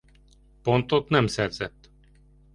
[0.61, 1.89] Pontot nem szerzett.